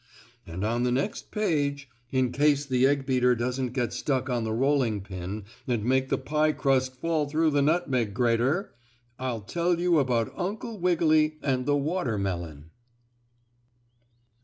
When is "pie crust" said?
6.17-6.95